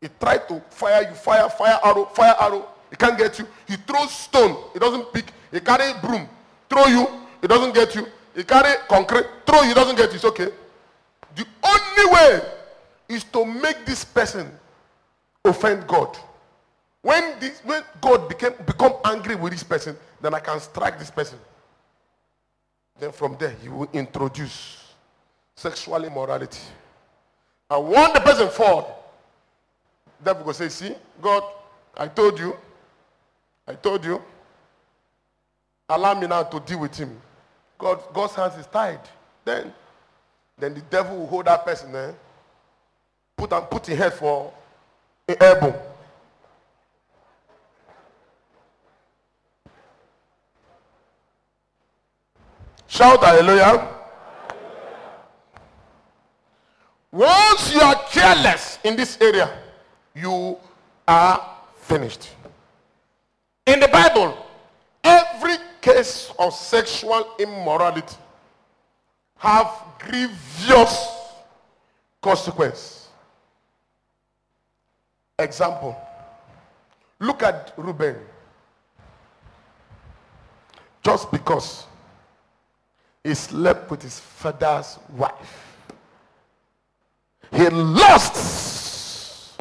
He 0.00 0.08
tried 0.20 0.48
to 0.48 0.62
fire 0.70 1.08
you, 1.08 1.14
fire, 1.14 1.48
fire 1.48 1.78
arrow, 1.84 2.04
fire 2.06 2.34
arrow. 2.40 2.68
He 2.90 2.96
can't 2.96 3.18
get 3.18 3.38
you. 3.38 3.46
He 3.66 3.76
throws 3.76 4.12
stone. 4.12 4.56
He 4.72 4.78
doesn't 4.78 5.12
pick. 5.12 5.32
He 5.50 5.60
carry 5.60 5.92
broom. 6.00 6.28
Throw 6.68 6.86
you. 6.86 7.08
He 7.40 7.48
doesn't 7.48 7.74
get 7.74 7.94
you. 7.94 8.06
He 8.34 8.44
carry 8.44 8.74
concrete. 8.88 9.26
Throw 9.46 9.62
you. 9.62 9.68
He 9.68 9.74
doesn't 9.74 9.96
get 9.96 10.10
you. 10.10 10.16
It's 10.16 10.24
okay. 10.24 10.48
The 11.34 11.46
only 11.64 12.12
way 12.12 12.40
is 13.08 13.24
to 13.24 13.44
make 13.44 13.84
this 13.84 14.04
person 14.04 14.50
offend 15.44 15.86
God. 15.86 16.16
When, 17.06 17.38
this, 17.38 17.60
when 17.60 17.84
God 18.00 18.28
became, 18.28 18.54
become 18.66 18.94
angry 19.04 19.36
with 19.36 19.52
this 19.52 19.62
person, 19.62 19.96
then 20.20 20.34
I 20.34 20.40
can 20.40 20.58
strike 20.58 20.98
this 20.98 21.08
person. 21.08 21.38
Then 22.98 23.12
from 23.12 23.36
there, 23.38 23.54
he 23.62 23.68
will 23.68 23.88
introduce 23.92 24.92
sexual 25.54 26.02
immorality. 26.02 26.58
And 27.70 27.88
when 27.88 28.12
the 28.12 28.18
person 28.18 28.48
fall, 28.48 29.12
devil 30.24 30.46
will 30.46 30.52
say, 30.52 30.68
see, 30.68 30.96
God, 31.22 31.44
I 31.96 32.08
told 32.08 32.40
you, 32.40 32.56
I 33.68 33.74
told 33.74 34.04
you, 34.04 34.20
allow 35.88 36.18
me 36.18 36.26
now 36.26 36.42
to 36.42 36.58
deal 36.58 36.80
with 36.80 36.96
him. 36.96 37.16
God, 37.78 38.02
God's 38.12 38.34
hands 38.34 38.58
is 38.58 38.66
tied. 38.66 38.98
Then, 39.44 39.72
then 40.58 40.74
the 40.74 40.80
devil 40.80 41.18
will 41.18 41.28
hold 41.28 41.44
that 41.44 41.64
person 41.64 41.92
there, 41.92 42.16
put 43.36 43.52
and 43.52 43.70
put 43.70 43.86
head 43.86 44.12
for 44.12 44.52
an 45.28 45.36
elbow. 45.40 45.95
Shout 52.88 53.22
hallelujah. 53.22 53.88
Once 57.10 57.74
you 57.74 57.80
are 57.80 57.96
careless 58.10 58.78
in 58.84 58.96
this 58.96 59.18
area, 59.20 59.50
you 60.14 60.56
are 61.08 61.56
finished. 61.80 62.30
In 63.66 63.80
the 63.80 63.88
Bible, 63.88 64.36
every 65.02 65.56
case 65.80 66.32
of 66.38 66.52
sexual 66.52 67.34
immorality 67.38 68.16
have 69.38 69.70
grievous 69.98 71.08
consequence. 72.22 73.08
Example. 75.38 75.96
Look 77.18 77.42
at 77.42 77.72
Reuben. 77.76 78.16
Just 81.02 81.30
because 81.30 81.86
he 83.26 83.34
slept 83.34 83.90
with 83.90 84.02
his 84.02 84.20
father's 84.20 85.00
wife, 85.16 85.74
he 87.50 87.68
lost 87.68 89.60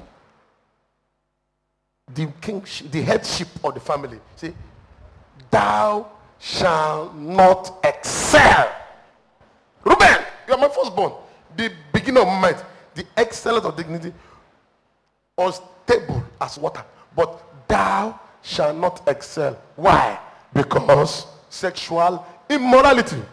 the 2.13 2.27
kingship, 2.41 2.91
the 2.91 3.01
headship 3.01 3.48
of 3.63 3.74
the 3.74 3.79
family. 3.79 4.19
See, 4.36 4.53
thou 5.50 6.12
shalt 6.39 7.15
not 7.15 7.79
excel. 7.84 8.72
Reuben, 9.84 10.24
you 10.48 10.53
are 10.53 10.60
my 10.60 10.69
firstborn. 10.69 11.13
The 11.57 11.72
beginning 11.91 12.22
of 12.22 12.27
might, 12.39 12.63
the 12.93 13.05
excellence 13.17 13.65
of 13.65 13.75
dignity, 13.75 14.13
unstable 15.38 16.24
as 16.39 16.60
water. 16.60 16.86
But 17.15 17.67
thou 17.67 18.19
shalt 18.43 18.77
not 18.77 19.01
excel. 19.07 19.60
Why? 19.75 20.19
Because 20.53 21.25
sexual 21.50 22.24
immorality. 22.48 23.24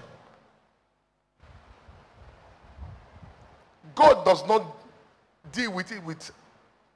God 4.02 4.25
does 4.25 4.44
not 4.49 4.64
deal 5.52 5.73
with 5.73 5.92
it 5.92 6.02
with 6.02 6.32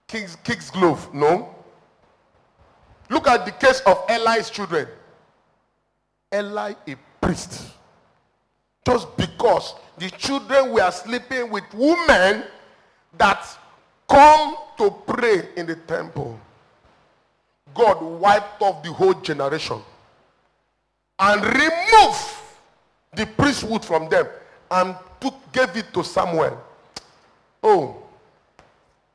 king's, 0.09 0.35
king's 0.37 0.71
glove. 0.71 1.15
No. 1.15 1.55
Look 3.09 3.29
at 3.29 3.47
the 3.47 3.53
case 3.53 3.81
of 3.87 4.05
Eli's 4.09 4.51
children. 4.51 4.89
Eli, 6.35 6.75
a 6.89 6.97
priest. 7.21 7.71
Just 8.85 9.17
because 9.17 9.75
the 9.99 10.11
children 10.11 10.73
were 10.73 10.91
sleeping 10.91 11.49
with 11.49 11.65
women 11.73 12.43
that 13.17 13.47
come 14.09 14.57
to 14.79 14.91
pray 15.07 15.49
in 15.57 15.67
the 15.67 15.77
temple. 15.77 16.41
God 17.73 18.03
wiped 18.03 18.61
off 18.63 18.83
the 18.83 18.93
whole 18.93 19.15
generation 19.15 19.81
and 21.21 21.45
removed 21.45 22.35
the 23.15 23.27
priesthood 23.27 23.85
from 23.85 24.09
them 24.09 24.27
and 24.73 24.97
took, 25.21 25.35
gave 25.53 25.77
it 25.77 25.95
to 25.95 26.03
Samuel. 26.03 26.66
Oh, 27.69 27.97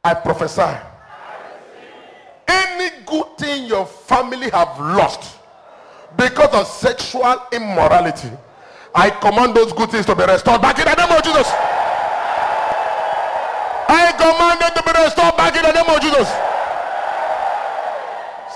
I 0.04 0.14
prophesy. 0.14 0.76
Any 2.50 2.90
good 3.06 3.38
thing 3.38 3.64
your 3.66 3.86
family 3.86 4.50
have 4.50 4.78
lost 4.78 5.38
because 6.18 6.54
of 6.54 6.68
sexual 6.68 7.44
immorality, 7.54 8.30
I 8.94 9.10
command 9.10 9.56
those 9.56 9.72
good 9.72 9.90
things 9.90 10.06
to 10.08 10.16
be 10.16 10.26
restored 10.26 10.62
back 10.62 10.78
in 10.80 10.84
the 10.84 10.96
name 10.96 11.18
of 11.18 11.24
Jesus. 11.24 11.48
I 13.88 14.12
command 14.20 14.60
them 14.60 14.74
to 14.76 14.84
be 14.84 15.02
restored 15.02 15.38
back 15.38 15.56
in 15.56 15.62
the 15.64 15.72
name 15.72 15.88
of 15.88 16.02
Jesus. 16.02 16.28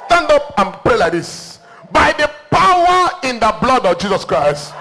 Stand 0.04 0.30
up 0.30 0.54
and 0.58 0.74
pray 0.84 0.98
like 0.98 1.14
this. 1.14 1.60
By 1.90 2.12
the 2.12 2.30
power 2.52 3.12
in 3.24 3.40
the 3.40 3.56
blood 3.62 3.86
of 3.86 3.98
Jesus 3.98 4.26
Christ. 4.26 4.74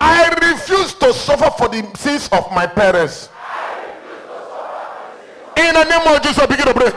I 0.00 0.28
refuse 0.52 0.93
to 1.04 1.12
suffer 1.12 1.50
for 1.50 1.68
the 1.68 1.86
sins 1.96 2.28
of 2.32 2.50
my 2.52 2.66
parents. 2.66 3.28
In 5.56 5.74
the 5.74 5.84
name 5.84 6.16
of 6.16 6.22
Jesus, 6.22 6.46
begin 6.46 6.66
to 6.66 6.74
pray. 6.74 6.90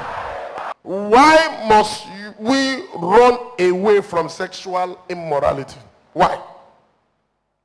Why 0.84 1.66
must 1.68 2.06
we 2.40 2.84
run 2.96 3.38
away 3.60 4.02
from 4.02 4.30
sexual 4.30 4.98
immorality? 5.10 5.80
Why? 6.14 6.42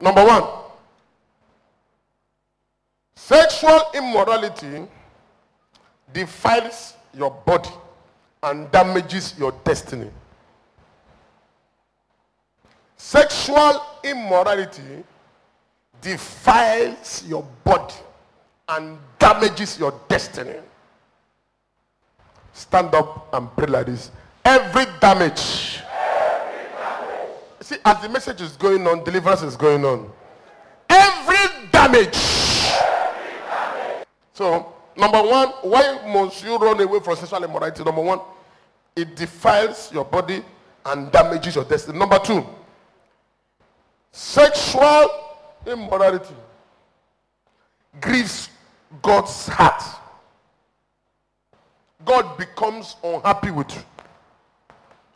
Number 0.00 0.24
one, 0.24 0.42
sexual 3.14 3.80
immorality 3.94 4.88
defiles 6.12 6.94
your 7.14 7.30
body 7.30 7.70
and 8.42 8.68
damages 8.72 9.34
your 9.38 9.52
destiny. 9.64 10.10
Sexual 12.96 13.80
immorality 14.02 15.04
defiles 16.02 17.24
your 17.26 17.46
body 17.64 17.94
and 18.68 18.98
damages 19.18 19.78
your 19.78 19.98
destiny. 20.08 20.56
Stand 22.52 22.94
up 22.94 23.32
and 23.32 23.48
pray 23.56 23.66
like 23.68 23.86
this. 23.86 24.10
Every 24.44 24.84
damage. 25.00 25.80
See, 27.60 27.76
as 27.84 28.02
the 28.02 28.08
message 28.08 28.40
is 28.40 28.56
going 28.56 28.86
on, 28.86 29.04
deliverance 29.04 29.42
is 29.42 29.56
going 29.56 29.84
on. 29.84 30.10
Every 30.90 31.68
damage. 31.70 32.16
So, 34.34 34.72
number 34.96 35.22
one, 35.22 35.48
why 35.62 36.00
must 36.12 36.44
you 36.44 36.56
run 36.56 36.80
away 36.80 37.00
from 37.00 37.16
sexual 37.16 37.44
immorality? 37.44 37.84
Number 37.84 38.02
one, 38.02 38.20
it 38.96 39.14
defiles 39.14 39.90
your 39.92 40.04
body 40.04 40.42
and 40.84 41.10
damages 41.12 41.54
your 41.54 41.64
destiny. 41.64 41.98
Number 41.98 42.18
two, 42.18 42.44
sexual 44.10 45.21
immorality 45.66 46.34
grieves 48.00 48.48
God's 49.00 49.48
heart. 49.48 49.82
God 52.04 52.36
becomes 52.36 52.96
unhappy 53.02 53.50
with 53.50 53.74
you 53.74 53.82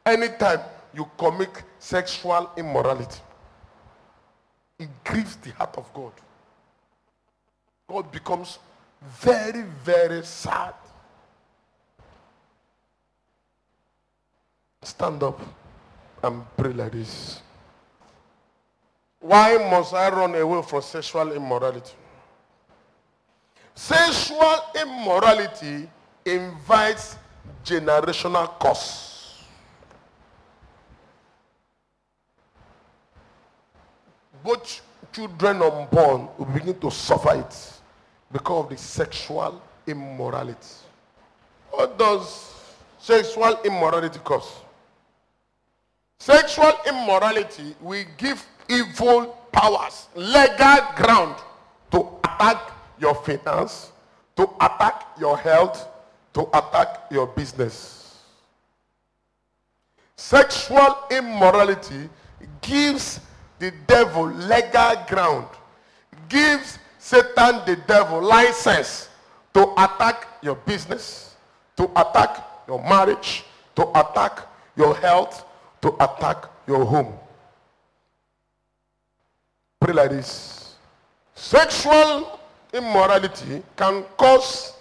anytime 0.04 0.60
you 0.94 1.08
commit 1.18 1.50
sexual 1.78 2.50
immorality. 2.56 3.20
It 4.78 4.88
grieves 5.04 5.36
the 5.36 5.50
heart 5.52 5.76
of 5.76 5.92
God. 5.92 6.12
God 7.88 8.10
becomes 8.12 8.58
very, 9.02 9.62
very 9.84 10.24
sad. 10.24 10.74
Stand 14.82 15.22
up 15.22 15.40
and 16.22 16.44
pray 16.56 16.72
like 16.72 16.92
this. 16.92 17.40
Why 19.26 19.58
must 19.58 19.92
I 19.92 20.08
run 20.08 20.36
away 20.36 20.62
from 20.62 20.82
sexual 20.82 21.32
immorality? 21.32 21.94
Sexual 23.74 24.60
immorality 24.80 25.90
invites 26.24 27.16
generational 27.64 28.48
curse. 28.60 29.42
Both 34.44 34.80
children 35.12 35.60
unborn 35.60 36.28
will 36.38 36.46
begin 36.46 36.78
to 36.78 36.90
suffer 36.92 37.34
it 37.34 37.72
because 38.30 38.64
of 38.64 38.70
the 38.70 38.76
sexual 38.76 39.60
immorality. 39.88 40.68
What 41.72 41.98
does 41.98 42.54
sexual 43.00 43.58
immorality 43.64 44.20
cause? 44.20 44.52
Sexual 46.20 46.74
immorality 46.86 47.74
will 47.80 48.04
give 48.16 48.46
evil 48.68 49.26
powers 49.52 50.08
legal 50.14 50.78
ground 50.96 51.36
to 51.90 52.06
attack 52.24 52.72
your 52.98 53.14
finance, 53.14 53.92
to 54.36 54.48
attack 54.60 55.06
your 55.18 55.36
health, 55.36 55.88
to 56.34 56.42
attack 56.52 57.06
your 57.10 57.26
business. 57.26 58.18
Sexual 60.16 60.98
immorality 61.10 62.08
gives 62.60 63.20
the 63.58 63.72
devil 63.86 64.26
legal 64.26 64.96
ground, 65.08 65.46
gives 66.28 66.78
Satan 66.98 67.62
the 67.66 67.78
devil 67.86 68.20
license 68.22 69.08
to 69.54 69.72
attack 69.72 70.26
your 70.42 70.56
business, 70.56 71.36
to 71.76 71.84
attack 71.96 72.44
your 72.66 72.82
marriage, 72.82 73.44
to 73.74 73.88
attack 73.98 74.40
your 74.76 74.94
health, 74.96 75.44
to 75.80 75.94
attack 76.02 76.44
your 76.66 76.84
home. 76.84 77.12
Pray 79.80 79.92
like 79.92 80.10
this. 80.10 80.74
Sexual 81.34 82.40
immorality 82.72 83.62
can 83.76 84.04
cause 84.16 84.72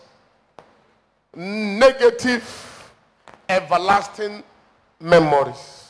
negative, 1.35 2.91
everlasting 3.49 4.43
memories. 4.99 5.89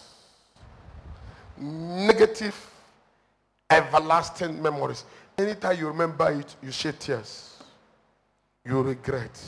Negative, 1.57 2.55
everlasting 3.69 4.61
memories. 4.61 5.03
Anytime 5.37 5.77
you 5.79 5.87
remember 5.87 6.31
it, 6.31 6.55
you 6.63 6.71
shed 6.71 6.99
tears. 6.99 7.57
You 8.65 8.81
regret. 8.81 9.39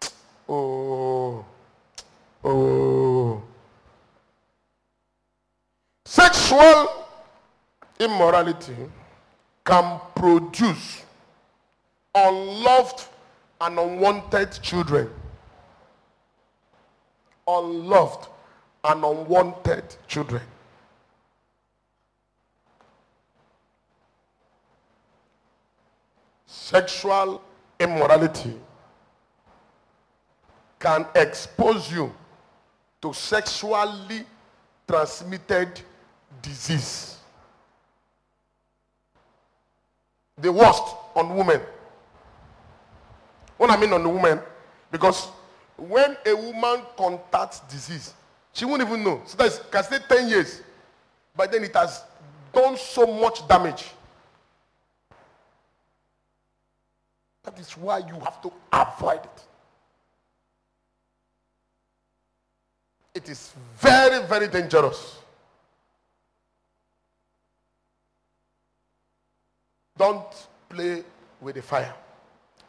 Oh, 0.46 1.42
oh. 2.44 3.42
Sexual 6.04 7.03
immorality 7.98 8.76
can 9.64 10.00
produce 10.14 11.02
unloved 12.14 13.06
and 13.60 13.78
unwanted 13.78 14.52
children. 14.62 15.10
Unloved 17.46 18.28
and 18.84 19.04
unwanted 19.04 19.96
children. 20.06 20.42
Sexual 26.46 27.42
immorality 27.78 28.54
can 30.78 31.06
expose 31.14 31.90
you 31.92 32.12
to 33.00 33.12
sexually 33.12 34.24
transmitted 34.86 35.80
disease. 36.40 37.13
The 40.38 40.52
worst 40.52 40.82
on 41.14 41.36
women. 41.36 41.60
What 43.56 43.70
I 43.70 43.76
mean 43.76 43.92
on 43.92 44.02
the 44.02 44.08
woman, 44.08 44.40
because 44.90 45.28
when 45.76 46.16
a 46.26 46.34
woman 46.34 46.82
contacts 46.96 47.60
disease, 47.60 48.14
she 48.52 48.64
won't 48.64 48.82
even 48.82 49.02
know. 49.04 49.22
So 49.26 49.36
that 49.36 49.70
can 49.70 49.84
stay 49.84 49.98
10 50.08 50.28
years, 50.28 50.62
but 51.36 51.50
then 51.52 51.64
it 51.64 51.74
has 51.74 52.02
done 52.52 52.76
so 52.76 53.06
much 53.06 53.46
damage. 53.48 53.90
That 57.44 57.58
is 57.58 57.72
why 57.76 57.98
you 57.98 58.14
have 58.20 58.40
to 58.42 58.52
avoid 58.72 59.20
it. 59.20 59.42
It 63.14 63.28
is 63.28 63.52
very, 63.78 64.26
very 64.26 64.48
dangerous. 64.48 65.18
Don't 69.96 70.48
play 70.68 71.04
with 71.40 71.54
the 71.54 71.62
fire. 71.62 71.94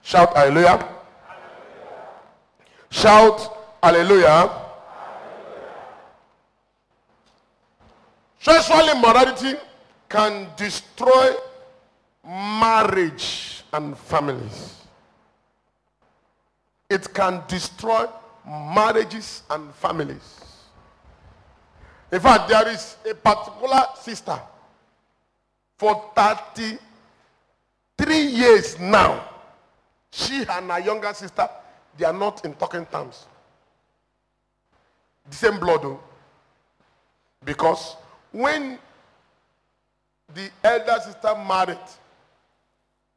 Shout 0.03 0.35
hallelujah. 0.35 0.87
Shout 2.91 3.57
hallelujah. 3.81 4.61
Sexual 8.39 8.89
immorality 8.89 9.55
can 10.07 10.47
destroy 10.55 11.33
marriage 12.23 13.63
and 13.73 13.97
families. 13.97 14.85
It 16.87 17.11
can 17.11 17.41
destroy 17.47 18.05
marriages 18.47 19.41
and 19.49 19.73
families. 19.73 20.41
In 22.11 22.19
fact, 22.19 22.49
there 22.49 22.67
is 22.69 22.97
a 23.09 23.15
particular 23.15 23.83
sister 23.99 24.39
for 25.79 26.11
33 27.97 28.21
years 28.27 28.79
now. 28.79 29.29
She 30.11 30.45
and 30.47 30.71
her 30.71 30.79
younger 30.79 31.13
sister, 31.13 31.47
they 31.97 32.05
are 32.05 32.13
not 32.13 32.43
in 32.45 32.53
talking 32.53 32.85
terms. 32.85 33.25
The 35.29 35.35
same 35.35 35.59
blood, 35.59 35.81
though. 35.81 35.99
Because 37.43 37.95
when 38.31 38.79
the 40.33 40.49
elder 40.63 40.99
sister 41.03 41.35
married, 41.47 41.77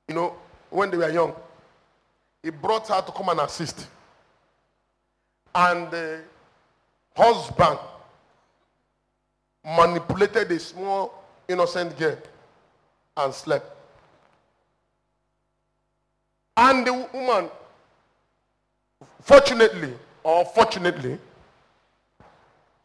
you 0.09 0.15
know, 0.15 0.35
when 0.71 0.91
they 0.91 0.97
were 0.97 1.11
young, 1.11 1.35
he 2.43 2.51
brought 2.51 2.89
her 2.89 3.01
to 3.01 3.13
come 3.13 3.29
and 3.31 3.41
assist. 3.41 3.87
And 5.55 5.91
the 5.91 6.21
husband 7.17 7.79
manipulated 9.65 10.51
a 10.51 10.59
small 10.59 11.25
innocent 11.49 11.99
girl 11.99 12.17
and 13.17 13.35
slept. 13.35 13.78
And 16.59 16.85
the 16.85 16.93
woman, 16.93 17.49
fortunately 19.23 19.95
or 20.25 20.45
fortunately, 20.45 21.17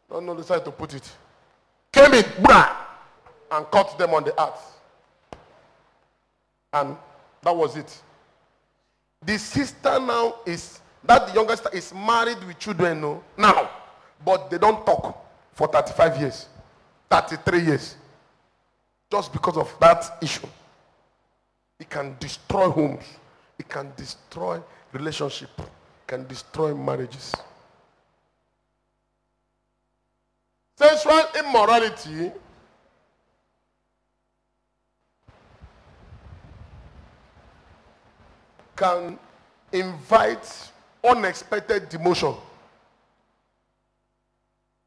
don't 0.08 0.28
know 0.28 0.36
the 0.36 0.44
side 0.44 0.64
to 0.66 0.72
put 0.72 0.94
it, 0.94 1.12
came 1.92 2.14
in 2.14 2.24
and 2.24 3.66
caught 3.72 3.98
them 3.98 4.14
on 4.14 4.26
the 4.26 4.40
earth. 4.40 4.80
And 6.72 6.96
that 7.42 7.56
was 7.56 7.76
it. 7.76 8.00
The 9.26 9.40
sister 9.40 10.00
now 10.00 10.36
is, 10.46 10.80
that 11.04 11.28
the 11.30 11.34
youngest 11.34 11.66
is 11.74 11.92
married 11.96 12.44
with 12.46 12.60
children 12.60 13.02
no, 13.02 13.24
now, 13.36 13.72
but 14.24 14.52
they 14.52 14.60
don't 14.60 14.86
talk 14.86 15.18
for 15.52 15.68
35 15.68 16.22
years, 16.22 16.48
33 17.10 17.60
years, 17.60 17.96
just 19.12 19.34
because 19.34 19.58
of 19.58 19.76
that 19.80 20.20
issue. 20.22 20.48
It 21.80 21.90
can 21.90 22.16
destroy 22.20 22.70
homes. 22.70 23.04
It 23.60 23.70
can 23.70 23.92
destroy 23.96 24.62
relationship. 24.92 25.50
Can 26.08 26.28
destroy 26.28 26.74
marriages. 26.74 27.34
Sexual 30.76 31.22
immorality 31.40 32.32
can 38.76 39.18
invite 39.72 40.72
unexpected 41.04 41.90
demotion. 41.90 42.36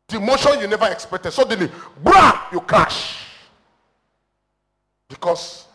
Demotion 0.08 0.60
you 0.60 0.66
never 0.66 0.86
expected. 0.86 1.30
Suddenly, 1.32 1.70
bam, 2.02 2.38
you 2.52 2.60
crash. 2.60 3.24
Because 5.08 5.66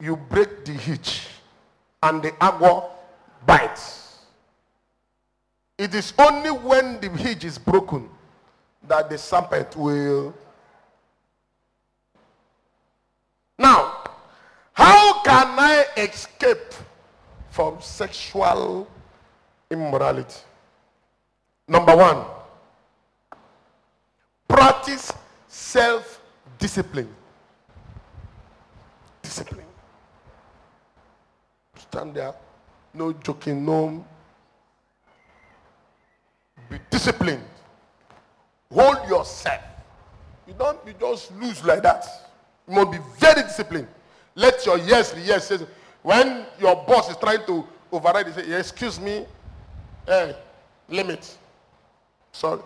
you 0.00 0.16
break 0.16 0.64
the 0.64 0.72
hitch 0.72 1.28
and 2.04 2.22
the 2.22 2.32
agua 2.40 2.90
bites. 3.46 4.18
It 5.78 5.94
is 5.94 6.12
only 6.18 6.50
when 6.50 7.00
the 7.00 7.08
hitch 7.08 7.44
is 7.44 7.58
broken 7.58 8.08
that 8.86 9.08
the 9.08 9.16
serpent 9.18 9.74
will. 9.74 10.34
Now, 13.58 14.04
how 14.74 15.22
can 15.22 15.58
I 15.58 15.86
escape 15.96 16.74
from 17.50 17.80
sexual 17.80 18.86
immorality? 19.70 20.40
Number 21.66 21.96
one, 21.96 22.24
practice 24.46 25.10
self 25.48 26.20
discipline. 26.58 27.08
Discipline. 29.22 29.63
Stand 31.94 32.12
there, 32.12 32.34
no 32.92 33.12
joking, 33.12 33.64
no. 33.64 34.04
Be 36.68 36.76
disciplined. 36.90 37.44
Hold 38.72 39.08
yourself. 39.08 39.62
You 40.48 40.54
don't 40.58 40.76
you 40.84 40.94
just 40.98 41.30
lose 41.36 41.64
like 41.64 41.84
that. 41.84 42.04
You 42.66 42.74
must 42.74 42.90
be 42.90 42.98
very 43.20 43.42
disciplined. 43.42 43.86
Let 44.34 44.66
your 44.66 44.78
yes 44.78 45.14
be 45.14 45.20
yes. 45.20 45.52
When 46.02 46.44
your 46.58 46.74
boss 46.84 47.10
is 47.10 47.16
trying 47.16 47.46
to 47.46 47.64
override, 47.92 48.26
you 48.26 48.32
say, 48.32 48.58
excuse 48.58 48.98
me, 48.98 49.24
hey, 50.04 50.34
limit. 50.88 51.38
Sorry. 52.32 52.60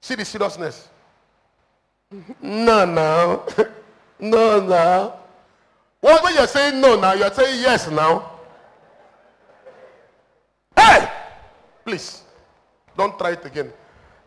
See 0.00 0.14
the 0.14 0.24
seriousness. 0.24 0.88
No, 2.40 2.84
no. 2.84 3.44
no, 4.20 4.60
no. 4.60 5.23
What 6.04 6.22
when 6.22 6.34
you're 6.34 6.46
saying 6.46 6.82
no 6.82 7.00
now, 7.00 7.14
you're 7.14 7.32
saying 7.32 7.62
yes 7.62 7.88
now. 7.88 8.30
Hey! 10.76 11.10
Please, 11.82 12.24
don't 12.94 13.18
try 13.18 13.30
it 13.30 13.46
again. 13.46 13.72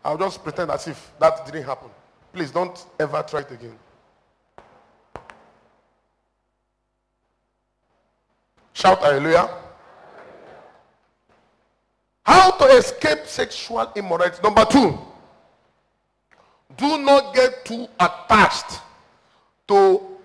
I'll 0.04 0.18
just 0.18 0.42
pretend 0.42 0.72
as 0.72 0.88
if 0.88 1.12
that 1.20 1.46
didn't 1.46 1.62
happen. 1.62 1.88
Please 2.32 2.50
don't 2.50 2.84
ever 2.98 3.22
try 3.22 3.42
it 3.42 3.52
again. 3.52 3.78
Shout 8.72 8.98
hallelujah. 8.98 9.48
How 12.24 12.50
to 12.58 12.64
escape 12.76 13.24
sexual 13.26 13.92
immorality. 13.94 14.42
Number 14.42 14.64
two, 14.64 14.98
do 16.76 16.98
not 16.98 17.32
get 17.36 17.64
too 17.64 17.86
attached 18.00 18.80
to 19.68 20.17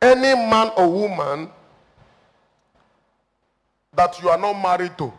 any 0.00 0.34
man 0.34 0.70
or 0.76 0.88
woman 0.90 1.50
that 3.94 4.20
you 4.22 4.28
are 4.28 4.38
not 4.38 4.54
married 4.54 4.96
to. 4.98 5.12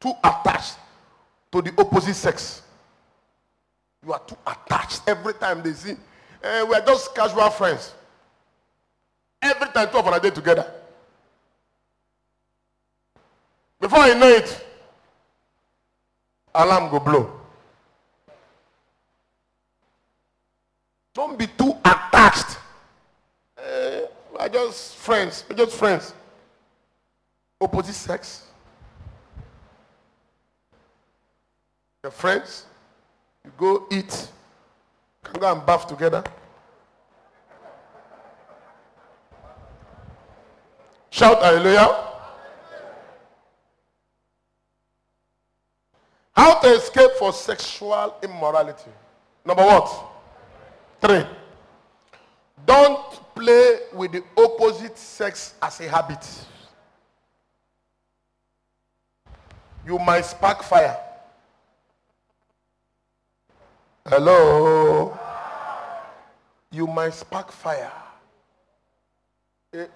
Too 0.00 0.12
attached 0.24 0.76
to 1.52 1.62
the 1.62 1.72
opposite 1.78 2.14
sex. 2.14 2.62
You 4.04 4.12
are 4.12 4.20
too 4.20 4.36
attached 4.46 5.02
every 5.06 5.34
time 5.34 5.62
they 5.62 5.72
see. 5.72 5.94
eh, 6.42 6.62
we 6.64 6.74
are 6.74 6.84
just 6.84 7.14
casual 7.14 7.50
friends. 7.50 7.94
Every 9.40 9.68
time 9.68 9.90
two 9.90 9.98
of 9.98 10.06
us 10.06 10.24
are 10.24 10.30
together. 10.30 10.72
Before 13.80 14.06
you 14.06 14.14
know 14.14 14.28
it, 14.28 14.64
alarm 16.54 16.90
go 16.90 17.00
blow. 17.00 17.40
Don't 21.14 21.38
be 21.38 21.46
too 21.46 21.76
attached. 21.84 22.58
Are 24.42 24.48
just 24.48 24.96
friends. 24.96 25.44
We're 25.48 25.54
just 25.54 25.76
friends. 25.76 26.12
Opposite 27.60 27.94
sex. 27.94 28.48
Your 32.02 32.10
friends, 32.10 32.66
you 33.44 33.52
go 33.56 33.86
eat, 33.92 34.28
can 35.22 35.40
go 35.40 35.52
and 35.52 35.64
bath 35.64 35.86
together. 35.86 36.24
Shout 41.10 41.40
hallelujah. 41.40 42.08
How 46.32 46.54
to 46.54 46.68
escape 46.74 47.12
for 47.16 47.32
sexual 47.32 48.16
immorality. 48.20 48.90
Number 49.44 49.62
what? 49.62 50.04
Three. 51.00 51.41
Don't 52.66 53.34
play 53.34 53.80
with 53.92 54.12
the 54.12 54.22
opposite 54.36 54.96
sex 54.96 55.54
as 55.60 55.80
a 55.80 55.88
habit. 55.88 56.26
You 59.86 59.98
might 59.98 60.24
spark 60.24 60.62
fire. 60.62 60.96
Hello. 64.06 65.18
You 66.70 66.86
might 66.86 67.14
spark 67.14 67.50
fire. 67.52 67.92
You, 69.72 69.86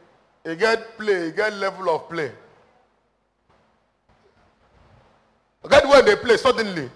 you 0.45 0.57
get 0.57 0.97
play, 0.99 1.27
you 1.27 1.33
get 1.33 1.53
level 1.55 1.91
of 1.91 2.09
play. 2.09 2.33
You 5.63 5.71
get 5.71 5.89
when 5.89 6.05
they 6.05 6.17
play 6.17 6.37
suddenly. 6.37 6.91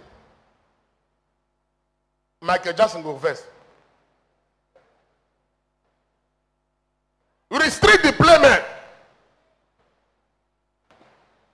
Michael 2.40 2.72
Jackson 2.72 3.02
go 3.02 3.16
first. 3.18 3.44
Restrict 7.58 8.04
the 8.04 8.12
play, 8.12 8.38
man. 8.40 8.62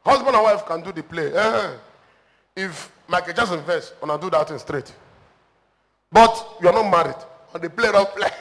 Husband 0.04 0.35
and 0.37 0.42
wife 0.44 0.64
can 0.66 0.82
do 0.82 0.92
the 0.92 1.02
play. 1.02 1.32
Eh, 1.35 1.70
If 2.56 2.90
Michael 3.09 3.35
Jackson 3.35 3.62
first, 3.64 3.94
wanna 4.00 4.18
do 4.20 4.30
that 4.30 4.48
thing 4.48 4.59
straight. 4.59 4.92
But 6.12 6.59
you 6.61 6.68
are 6.68 6.72
not 6.72 6.90
married. 6.90 7.16
And 7.52 7.62
the 7.62 7.70
play, 7.70 7.90
don't 7.92 8.09
play. 8.14 8.30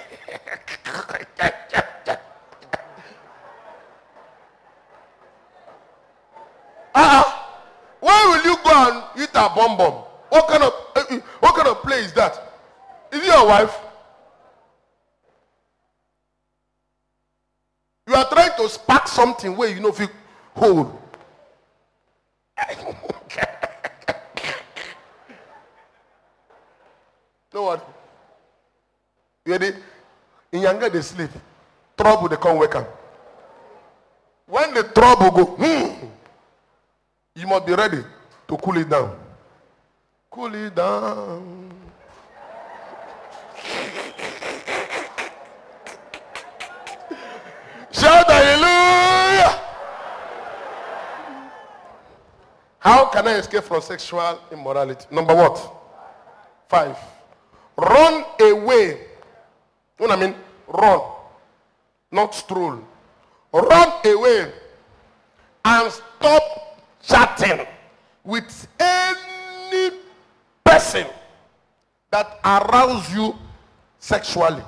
Ah, 6.93 7.57
where 7.99 8.29
will 8.29 8.45
you 8.45 8.55
go 8.63 8.71
and 8.71 9.03
eat 9.21 9.29
a 9.33 9.49
bomb 9.49 9.77
bomb? 9.77 10.03
What 10.29 10.47
kind 10.47 10.63
of 10.63 10.73
eh, 10.95 11.03
eh, 11.15 11.19
what 11.39 11.55
kind 11.55 11.67
of 11.67 11.81
play 11.81 11.99
is 11.99 12.13
that? 12.13 12.33
Is 13.11 13.19
it 13.21 13.25
your 13.25 13.47
wife? 13.47 13.75
Trying 18.65 18.73
spark 18.73 19.07
something 19.07 19.55
where 19.55 19.69
you 19.69 19.79
know 19.79 19.89
if 19.89 19.99
you 19.99 20.07
hold. 20.55 20.97
know 27.53 27.61
what? 27.61 27.87
You 29.45 29.51
ready? 29.53 29.71
In 30.51 30.61
younger 30.61 30.89
they 30.89 31.01
sleep. 31.01 31.29
Trouble 31.97 32.27
they 32.27 32.35
come 32.37 32.57
wake 32.57 32.75
up. 32.75 32.89
When 34.47 34.73
the 34.73 34.83
trouble 34.83 35.31
go, 35.31 35.45
hmm, 35.45 36.05
you 37.35 37.47
must 37.47 37.65
be 37.65 37.73
ready 37.73 38.03
to 38.47 38.57
cool 38.57 38.77
it 38.77 38.89
down. 38.89 39.17
Cool 40.29 40.55
it 40.55 40.75
down. 40.75 41.75
Shout 47.95 48.29
hallelujah. 48.29 48.75
How 52.85 53.05
can 53.09 53.27
I 53.27 53.37
escape 53.39 53.63
from 53.63 53.81
sexual 53.81 54.39
immorality? 54.51 55.07
Number 55.09 55.33
what? 55.33 55.57
Five. 56.69 56.95
Run 57.75 58.23
away. 58.39 58.99
What 59.97 60.11
I 60.11 60.15
mean? 60.15 60.35
Run. 60.67 61.01
Not 62.11 62.35
stroll. 62.35 62.79
Run 63.51 63.91
away 64.05 64.51
and 65.65 65.91
stop 65.91 66.43
chatting 67.01 67.65
with 68.23 68.67
any 68.79 69.97
person 70.63 71.07
that 72.11 72.39
arouse 72.45 73.11
you 73.15 73.35
sexually. 73.97 74.61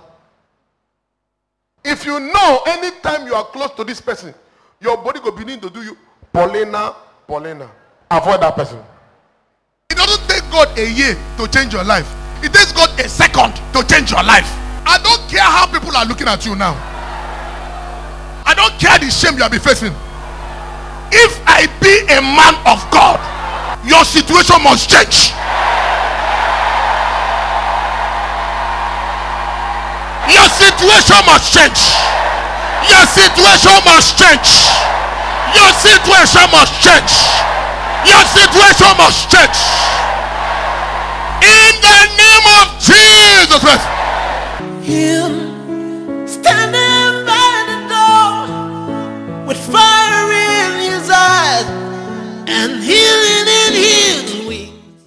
If 1.86 2.04
you 2.04 2.20
know 2.20 2.62
anytime 2.66 3.28
you 3.28 3.36
are 3.36 3.46
close 3.46 3.76
to 3.76 3.84
this 3.84 4.02
person, 4.02 4.34
your 4.82 4.98
body 4.98 5.20
will 5.20 5.34
begin 5.34 5.60
to 5.60 5.70
do 5.70 5.84
you 5.84 5.96
Paulina, 6.34 6.96
Paulina. 7.28 7.70
Avoid 8.10 8.40
that 8.42 8.56
person. 8.56 8.80
It 9.90 9.98
doesn't 9.98 10.24
take 10.30 10.44
God 10.50 10.72
a 10.80 10.88
year 10.88 11.16
to 11.38 11.48
change 11.52 11.74
your 11.74 11.84
life. 11.84 12.08
It 12.44 12.54
takes 12.54 12.72
God 12.72 12.88
a 13.00 13.10
second 13.10 13.60
to 13.76 13.84
change 13.84 14.12
your 14.12 14.24
life. 14.24 14.48
I 14.88 14.96
don't 15.04 15.20
care 15.28 15.44
how 15.44 15.68
people 15.68 15.92
are 15.92 16.06
looking 16.06 16.28
at 16.28 16.46
you 16.46 16.56
now. 16.56 16.72
I 18.48 18.56
don't 18.56 18.72
care 18.80 18.96
the 18.96 19.12
shame 19.12 19.36
you 19.36 19.44
are 19.44 19.52
be 19.52 19.60
facing. 19.60 19.92
If 21.12 21.36
I 21.44 21.68
be 21.84 22.08
a 22.08 22.24
man 22.24 22.56
of 22.64 22.80
God, 22.96 23.20
your 23.84 24.08
situation 24.08 24.64
must 24.64 24.88
change. 24.88 25.36
Your 30.32 30.48
situation 30.48 31.20
must 31.28 31.52
change. 31.52 31.80
Your 32.88 33.04
situation 33.12 33.76
must 33.84 34.16
change. 34.16 34.48
Your 35.56 35.72
situation 35.76 36.48
must 36.56 36.72
change. 36.80 37.12
Your 38.06 38.24
situation 38.26 38.92
must 38.98 39.30
change. 39.32 39.60
In 41.42 41.74
the 41.82 42.00
name 42.22 42.48
of 42.60 42.66
Jesus 42.80 43.60
Christ. 43.60 43.88
Him 44.84 46.28
standing. 46.28 46.77